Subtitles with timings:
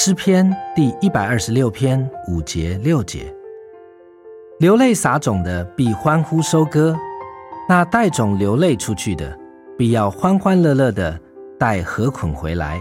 [0.00, 3.34] 诗篇第一百二十六篇五节六节：
[4.60, 6.96] 流泪撒种的必欢呼收割，
[7.68, 9.36] 那带种流泪出去的，
[9.76, 11.18] 必要欢欢乐乐的
[11.58, 12.80] 带禾捆回来。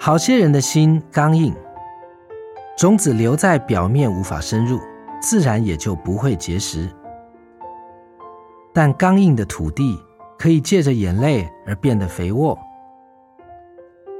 [0.00, 1.54] 好些人的心刚硬，
[2.78, 4.80] 种子留在表面无法深入，
[5.20, 6.88] 自然也就不会结实。
[8.72, 10.02] 但刚硬的土地
[10.38, 12.58] 可以借着眼泪而变得肥沃，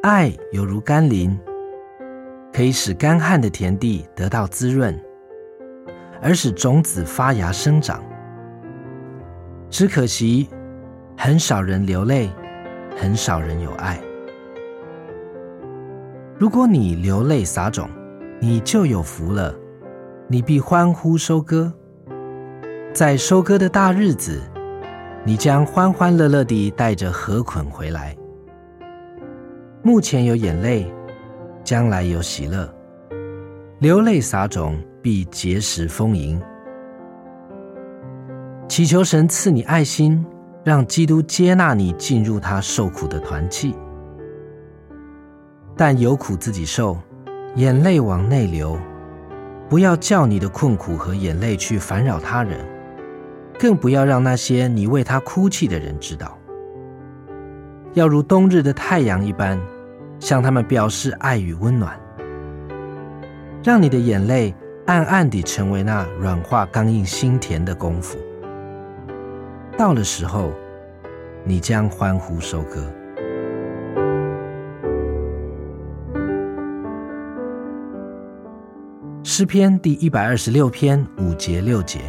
[0.03, 1.39] 爱犹如甘霖，
[2.53, 4.99] 可以使干旱的田地得到滋润，
[6.23, 8.03] 而使种子发芽生长。
[9.69, 10.49] 只可惜，
[11.17, 12.31] 很少人流泪，
[12.97, 14.01] 很少人有爱。
[16.39, 17.89] 如果你流泪撒种，
[18.41, 19.55] 你就有福了，
[20.29, 21.73] 你必欢呼收割。
[22.93, 24.41] 在收割的大日子，
[25.27, 28.15] 你将欢欢乐乐地带着禾捆回来。
[29.83, 30.93] 目前有眼泪，
[31.65, 32.69] 将来有喜乐。
[33.79, 36.39] 流泪撒种，必结实丰盈。
[38.69, 40.23] 祈求神赐你爱心，
[40.63, 43.75] 让基督接纳你进入他受苦的团契。
[45.75, 46.99] 但有苦自己受，
[47.57, 48.79] 眼泪往内流，
[49.71, 52.59] 不要叫你的困苦和眼泪去烦扰他人，
[53.59, 56.37] 更不要让那些你为他哭泣的人知道。
[57.95, 59.59] 要如冬日的太阳一般，
[60.19, 61.99] 向他们表示爱与温暖，
[63.63, 64.55] 让你的眼泪
[64.87, 68.19] 暗暗地成为那软化刚硬心田的功夫。
[69.79, 70.53] 到了时候，
[71.45, 72.85] 你将欢呼收割。
[79.23, 82.01] 诗篇第一百二十六篇五节六节：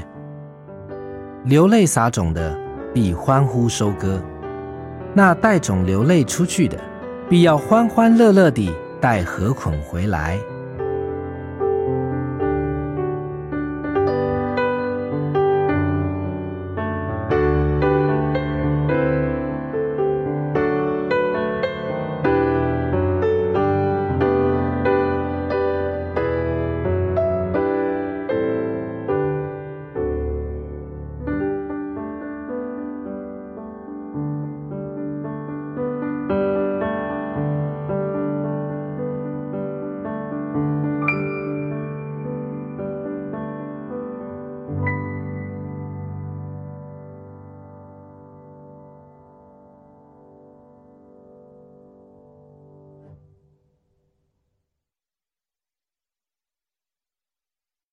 [1.45, 2.57] 流泪撒种的，
[2.91, 4.19] 必欢呼收割；
[5.13, 6.75] 那带种流泪出去的，
[7.29, 10.39] 必要欢欢乐乐地带禾捆回来。